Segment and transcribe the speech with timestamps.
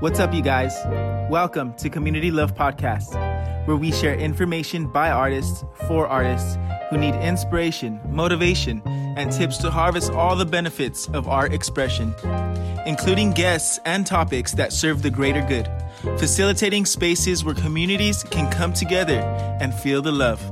[0.00, 0.74] What's up, you guys?
[1.30, 3.14] Welcome to Community Love Podcast,
[3.66, 6.58] where we share information by artists for artists
[6.90, 8.82] who need inspiration, motivation,
[9.16, 12.14] and tips to harvest all the benefits of art expression,
[12.84, 15.66] including guests and topics that serve the greater good,
[16.18, 19.20] facilitating spaces where communities can come together
[19.62, 20.42] and feel the love.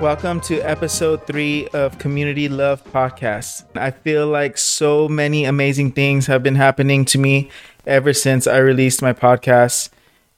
[0.00, 3.64] Welcome to episode three of Community Love Podcast.
[3.74, 7.50] I feel like so many amazing things have been happening to me
[7.84, 9.88] ever since I released my podcast,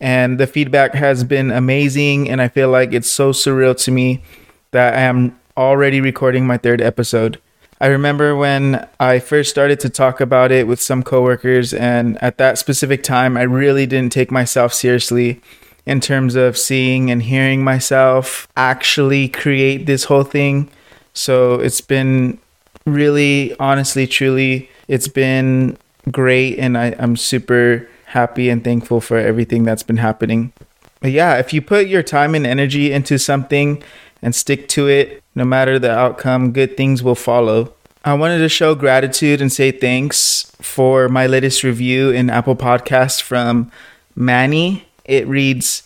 [0.00, 2.30] and the feedback has been amazing.
[2.30, 4.22] And I feel like it's so surreal to me
[4.70, 7.38] that I am already recording my third episode.
[7.82, 12.38] I remember when I first started to talk about it with some coworkers, and at
[12.38, 15.42] that specific time, I really didn't take myself seriously
[15.90, 20.70] in terms of seeing and hearing myself actually create this whole thing.
[21.14, 22.38] So it's been
[22.86, 25.76] really, honestly, truly, it's been
[26.08, 26.60] great.
[26.60, 30.52] And I, I'm super happy and thankful for everything that's been happening.
[31.00, 33.82] But yeah, if you put your time and energy into something
[34.22, 37.74] and stick to it, no matter the outcome, good things will follow.
[38.04, 43.20] I wanted to show gratitude and say thanks for my latest review in Apple Podcasts
[43.20, 43.72] from
[44.14, 45.82] Manny it reads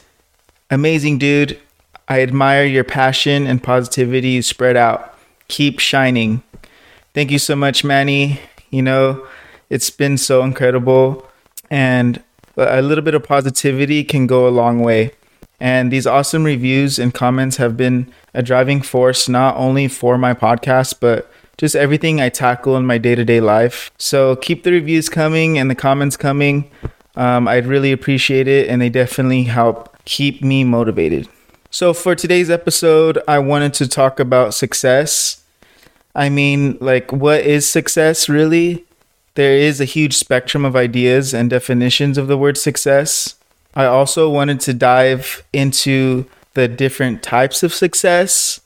[0.70, 1.58] Amazing dude.
[2.08, 5.18] I admire your passion and positivity you spread out.
[5.48, 6.42] Keep shining.
[7.14, 8.40] Thank you so much, Manny.
[8.70, 9.26] You know,
[9.70, 11.26] it's been so incredible.
[11.70, 12.22] And
[12.56, 15.12] a little bit of positivity can go a long way.
[15.60, 20.34] And these awesome reviews and comments have been a driving force not only for my
[20.34, 23.90] podcast, but just everything I tackle in my day to day life.
[23.96, 26.70] So keep the reviews coming and the comments coming.
[27.16, 31.28] Um, I'd really appreciate it, and they definitely help keep me motivated.
[31.70, 35.42] So, for today's episode, I wanted to talk about success.
[36.14, 38.84] I mean, like, what is success really?
[39.34, 43.34] There is a huge spectrum of ideas and definitions of the word success.
[43.74, 48.60] I also wanted to dive into the different types of success,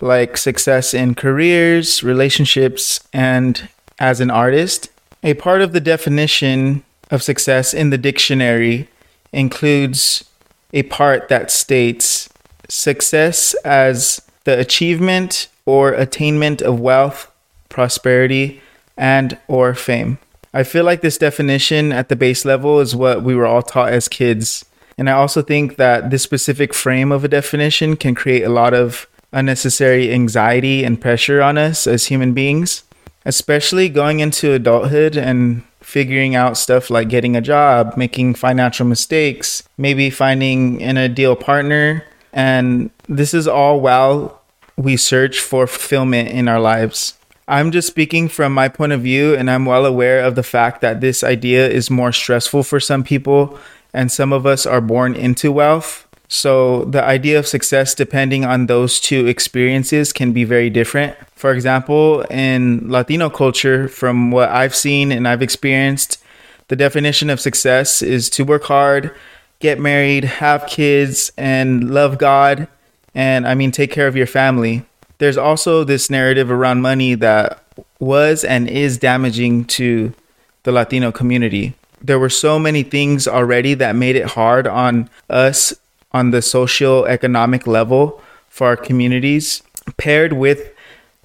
[0.00, 4.88] like success in careers, relationships, and as an artist.
[5.24, 8.88] A part of the definition of success in the dictionary
[9.32, 10.24] includes
[10.72, 12.28] a part that states
[12.68, 17.30] success as the achievement or attainment of wealth,
[17.68, 18.60] prosperity,
[18.96, 20.18] and or fame.
[20.54, 23.92] I feel like this definition at the base level is what we were all taught
[23.92, 24.64] as kids.
[24.98, 28.74] And I also think that this specific frame of a definition can create a lot
[28.74, 32.84] of unnecessary anxiety and pressure on us as human beings,
[33.24, 39.62] especially going into adulthood and figuring out stuff like getting a job, making financial mistakes,
[39.76, 42.02] maybe finding an ideal partner.
[42.32, 44.40] And this is all while
[44.76, 47.12] we search for fulfillment in our lives.
[47.46, 50.80] I'm just speaking from my point of view, and I'm well aware of the fact
[50.80, 53.58] that this idea is more stressful for some people,
[53.92, 56.08] and some of us are born into wealth.
[56.34, 61.14] So, the idea of success, depending on those two experiences, can be very different.
[61.34, 66.24] For example, in Latino culture, from what I've seen and I've experienced,
[66.68, 69.14] the definition of success is to work hard,
[69.58, 72.66] get married, have kids, and love God,
[73.14, 74.86] and I mean, take care of your family.
[75.18, 77.62] There's also this narrative around money that
[78.00, 80.14] was and is damaging to
[80.62, 81.74] the Latino community.
[82.00, 85.74] There were so many things already that made it hard on us
[86.12, 89.62] on the social economic level for our communities,
[89.96, 90.72] paired with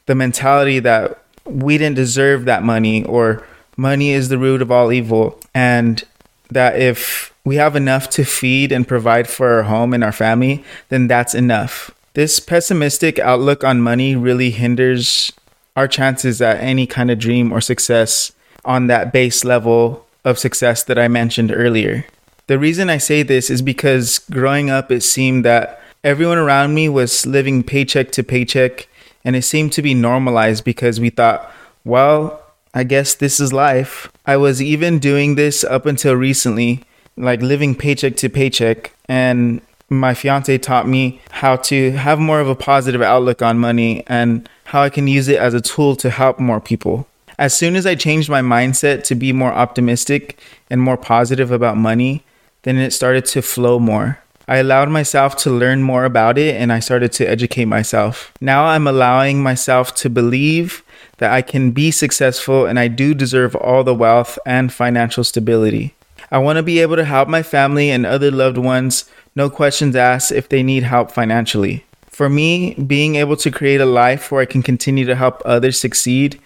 [0.05, 3.45] the mentality that we didn't deserve that money or
[3.75, 6.03] money is the root of all evil, and
[6.49, 10.63] that if we have enough to feed and provide for our home and our family,
[10.89, 11.91] then that's enough.
[12.13, 15.31] This pessimistic outlook on money really hinders
[15.75, 18.31] our chances at any kind of dream or success
[18.65, 22.05] on that base level of success that I mentioned earlier.
[22.47, 26.87] The reason I say this is because growing up, it seemed that everyone around me
[26.87, 28.87] was living paycheck to paycheck,
[29.25, 31.51] and it seemed to be normalized because we thought,
[31.83, 32.41] well,
[32.73, 34.09] I guess this is life.
[34.25, 36.85] I was even doing this up until recently,
[37.17, 39.59] like living paycheck to paycheck, and
[39.89, 44.47] my fiance taught me how to have more of a positive outlook on money and
[44.65, 47.07] how I can use it as a tool to help more people.
[47.37, 50.39] As soon as I changed my mindset to be more optimistic
[50.69, 52.23] and more positive about money,
[52.63, 54.19] then it started to flow more.
[54.47, 58.31] I allowed myself to learn more about it and I started to educate myself.
[58.39, 60.83] Now I'm allowing myself to believe
[61.17, 65.95] that I can be successful and I do deserve all the wealth and financial stability.
[66.31, 69.95] I want to be able to help my family and other loved ones, no questions
[69.95, 71.85] asked, if they need help financially.
[72.07, 75.79] For me, being able to create a life where I can continue to help others
[75.79, 76.39] succeed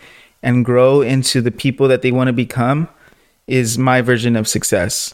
[0.44, 2.90] and grow into the people that they want to become
[3.48, 5.13] is my version of success.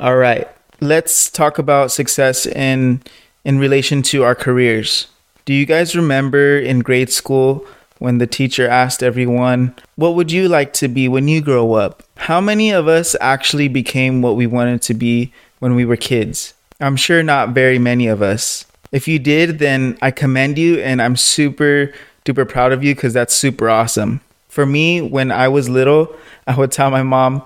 [0.00, 0.46] All right,
[0.80, 3.02] let's talk about success in
[3.44, 5.08] in relation to our careers.
[5.44, 7.66] Do you guys remember in grade school
[7.98, 12.04] when the teacher asked everyone, What would you like to be when you grow up?
[12.16, 16.54] How many of us actually became what we wanted to be when we were kids?
[16.80, 18.66] I'm sure not very many of us.
[18.92, 21.92] If you did, then I commend you and I'm super
[22.24, 24.20] duper proud of you because that's super awesome.
[24.48, 26.14] For me, when I was little,
[26.46, 27.42] I would tell my mom,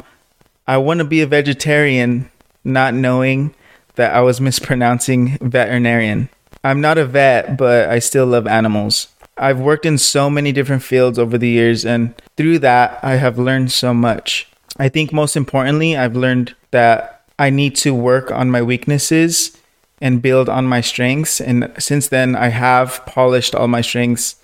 [0.67, 2.31] I want to be a vegetarian,
[2.65, 3.55] not knowing
[3.97, 6.29] that I was mispronouncing veterinarian.
[6.65, 9.09] I'm not a vet, but I still love animals.
[9.37, 13.39] I've worked in so many different fields over the years, and through that, I have
[13.39, 14.49] learned so much.
[14.79, 19.57] I think most importantly, I've learned that I need to work on my weaknesses
[20.01, 21.41] and build on my strengths.
[21.41, 24.37] And since then, I have polished all my strengths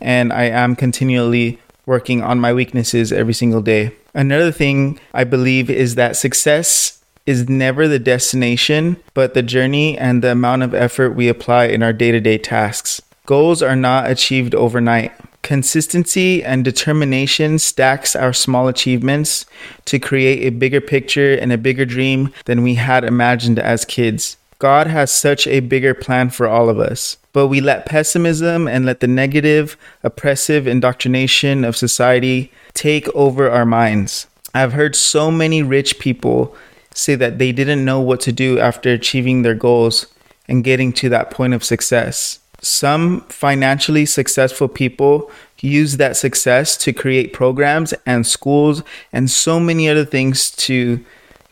[0.00, 3.92] and I am continually working on my weaknesses every single day.
[4.14, 6.99] Another thing I believe is that success
[7.30, 11.80] is never the destination, but the journey and the amount of effort we apply in
[11.80, 13.00] our day to day tasks.
[13.24, 15.12] Goals are not achieved overnight.
[15.42, 19.46] Consistency and determination stacks our small achievements
[19.84, 24.36] to create a bigger picture and a bigger dream than we had imagined as kids.
[24.58, 28.84] God has such a bigger plan for all of us, but we let pessimism and
[28.84, 34.26] let the negative, oppressive indoctrination of society take over our minds.
[34.52, 36.56] I've heard so many rich people
[37.00, 40.06] say that they didn't know what to do after achieving their goals
[40.46, 42.40] and getting to that point of success.
[42.60, 45.30] Some financially successful people
[45.60, 48.82] use that success to create programs and schools
[49.12, 51.02] and so many other things to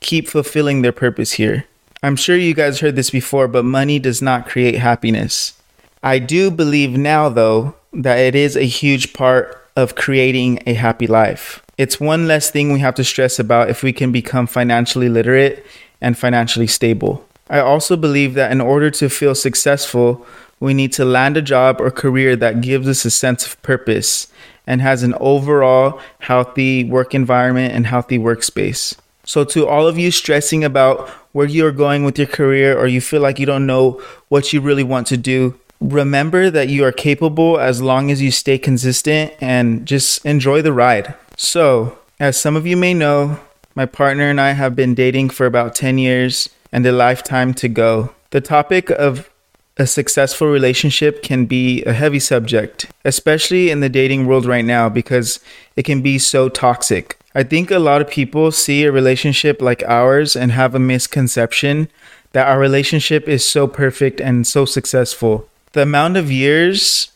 [0.00, 1.64] keep fulfilling their purpose here.
[2.02, 5.54] I'm sure you guys heard this before, but money does not create happiness.
[6.02, 11.06] I do believe now, though, that it is a huge part of creating a happy
[11.06, 11.62] life.
[11.78, 15.64] It's one less thing we have to stress about if we can become financially literate
[16.00, 17.24] and financially stable.
[17.48, 20.26] I also believe that in order to feel successful,
[20.58, 24.26] we need to land a job or career that gives us a sense of purpose
[24.66, 28.96] and has an overall healthy work environment and healthy workspace.
[29.24, 33.00] So, to all of you stressing about where you're going with your career or you
[33.00, 36.92] feel like you don't know what you really want to do, remember that you are
[36.92, 41.14] capable as long as you stay consistent and just enjoy the ride.
[41.40, 43.38] So, as some of you may know,
[43.76, 47.68] my partner and I have been dating for about 10 years and a lifetime to
[47.68, 48.12] go.
[48.30, 49.30] The topic of
[49.76, 54.88] a successful relationship can be a heavy subject, especially in the dating world right now
[54.88, 55.38] because
[55.76, 57.16] it can be so toxic.
[57.36, 61.88] I think a lot of people see a relationship like ours and have a misconception
[62.32, 65.48] that our relationship is so perfect and so successful.
[65.70, 67.12] The amount of years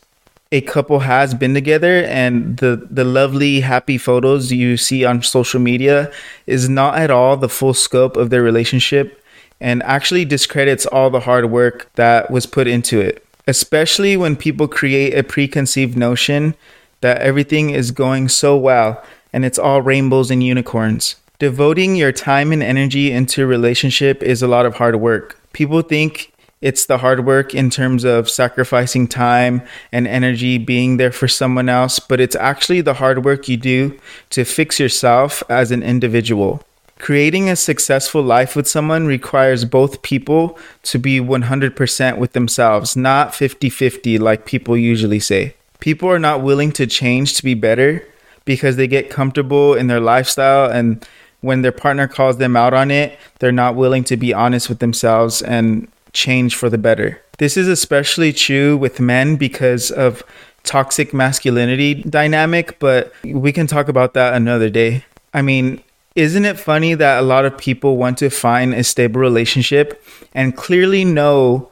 [0.53, 5.59] a couple has been together and the the lovely happy photos you see on social
[5.59, 6.11] media
[6.45, 9.19] is not at all the full scope of their relationship
[9.59, 14.67] and actually discredits all the hard work that was put into it, especially when people
[14.67, 16.53] create a preconceived notion
[17.01, 21.15] that everything is going so well and it's all rainbows and unicorns.
[21.39, 25.39] Devoting your time and energy into a relationship is a lot of hard work.
[25.51, 26.32] People think
[26.63, 29.61] it's the hard work in terms of sacrificing time
[29.91, 33.99] and energy being there for someone else, but it's actually the hard work you do
[34.29, 36.63] to fix yourself as an individual.
[36.99, 43.35] Creating a successful life with someone requires both people to be 100% with themselves, not
[43.35, 45.55] 50 50 like people usually say.
[45.81, 48.07] People are not willing to change to be better
[48.45, 51.05] because they get comfortable in their lifestyle and
[51.41, 54.79] when their partner calls them out on it, they're not willing to be honest with
[54.79, 57.21] themselves and change for the better.
[57.39, 60.23] This is especially true with men because of
[60.63, 65.03] toxic masculinity dynamic, but we can talk about that another day.
[65.33, 65.83] I mean,
[66.15, 70.03] isn't it funny that a lot of people want to find a stable relationship
[70.33, 71.71] and clearly know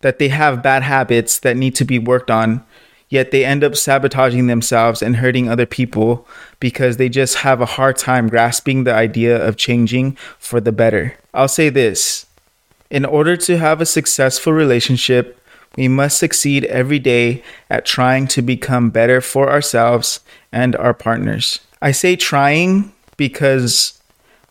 [0.00, 2.64] that they have bad habits that need to be worked on,
[3.10, 6.26] yet they end up sabotaging themselves and hurting other people
[6.58, 11.14] because they just have a hard time grasping the idea of changing for the better?
[11.34, 12.26] I'll say this
[12.92, 15.40] in order to have a successful relationship,
[15.76, 20.20] we must succeed every day at trying to become better for ourselves
[20.52, 21.60] and our partners.
[21.80, 23.98] I say trying because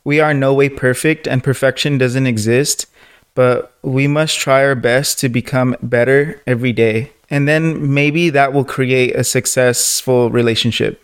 [0.03, 2.87] we are no way perfect and perfection doesn't exist,
[3.35, 7.11] but we must try our best to become better every day.
[7.29, 10.99] And then maybe that will create a successful relationship.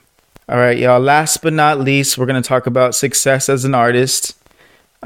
[0.50, 1.00] All right, y'all.
[1.00, 4.34] Last but not least, we're going to talk about success as an artist.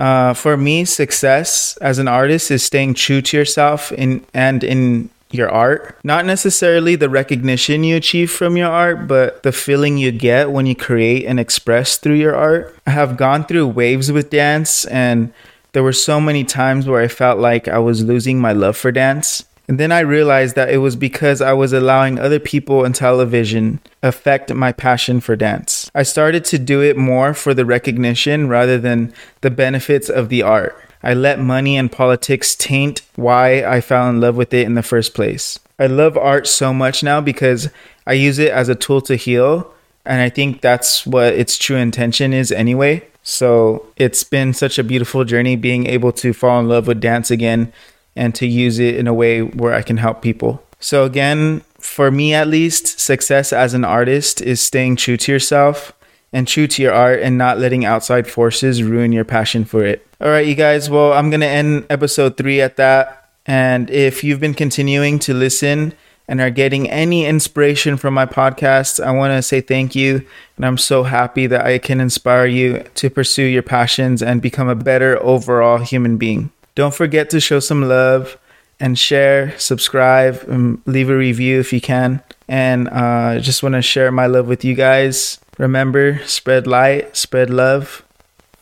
[0.01, 5.11] Uh, for me, success as an artist is staying true to yourself in, and in
[5.29, 5.95] your art.
[6.03, 10.65] Not necessarily the recognition you achieve from your art, but the feeling you get when
[10.65, 12.75] you create and express through your art.
[12.87, 15.31] I have gone through waves with dance, and
[15.73, 18.91] there were so many times where I felt like I was losing my love for
[18.91, 19.45] dance.
[19.67, 23.79] And then I realized that it was because I was allowing other people and television
[24.03, 25.80] affect my passion for dance.
[25.93, 30.41] I started to do it more for the recognition rather than the benefits of the
[30.41, 30.77] art.
[31.03, 34.83] I let money and politics taint why I fell in love with it in the
[34.83, 35.59] first place.
[35.79, 37.69] I love art so much now because
[38.05, 39.73] I use it as a tool to heal,
[40.05, 43.03] and I think that's what its true intention is anyway.
[43.23, 47.31] So it's been such a beautiful journey being able to fall in love with dance
[47.31, 47.73] again
[48.15, 50.63] and to use it in a way where I can help people.
[50.79, 55.93] So, again, for me at least, success as an artist is staying true to yourself
[56.33, 60.05] and true to your art and not letting outside forces ruin your passion for it.
[60.21, 60.89] All right, you guys.
[60.89, 63.29] Well, I'm going to end episode three at that.
[63.45, 65.93] And if you've been continuing to listen
[66.27, 70.25] and are getting any inspiration from my podcast, I want to say thank you.
[70.55, 74.69] And I'm so happy that I can inspire you to pursue your passions and become
[74.69, 76.51] a better overall human being.
[76.75, 78.37] Don't forget to show some love
[78.81, 82.21] and share, subscribe, and leave a review if you can.
[82.47, 85.39] And I uh, just want to share my love with you guys.
[85.57, 88.03] Remember, spread light, spread love.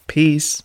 [0.08, 0.62] Peace.